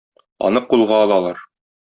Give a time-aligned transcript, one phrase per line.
[0.49, 1.47] Аны кулга алалар.